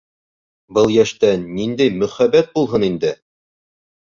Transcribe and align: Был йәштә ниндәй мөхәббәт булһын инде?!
Был 0.77 0.93
йәштә 0.93 1.29
ниндәй 1.43 1.93
мөхәббәт 1.99 2.51
булһын 2.57 2.89
инде?! 2.89 3.13